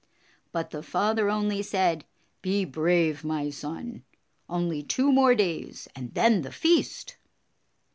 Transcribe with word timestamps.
But 0.51 0.71
the 0.71 0.81
father 0.81 1.29
only 1.29 1.61
said, 1.61 2.05
"Be 2.41 2.65
brave, 2.65 3.23
my 3.23 3.51
son. 3.51 4.03
Only 4.49 4.81
two 4.81 5.11
more 5.11 5.35
days, 5.35 5.87
and 5.95 6.11
then 6.15 6.41
the 6.41 6.51
feast." 6.51 7.17